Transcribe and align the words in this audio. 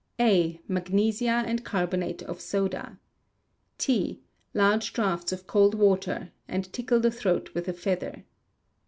A. 0.19 0.59
Magnesia 0.67 1.43
and 1.45 1.63
carbonate 1.63 2.23
of 2.23 2.41
soda. 2.41 2.97
T. 3.77 4.23
Large 4.51 4.93
draughts 4.93 5.31
of 5.31 5.45
cold 5.45 5.75
water, 5.75 6.31
and 6.47 6.73
tickle 6.73 6.99
the 6.99 7.11
throat 7.11 7.53
with 7.53 7.67
a 7.67 7.73
feather. 7.73 8.25